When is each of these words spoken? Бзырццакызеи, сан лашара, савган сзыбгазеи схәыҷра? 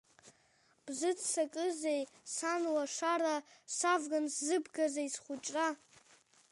Бзырццакызеи, 0.85 2.01
сан 2.33 2.61
лашара, 2.73 3.35
савган 3.77 4.25
сзыбгазеи 4.33 5.09
схәыҷра? 5.13 5.67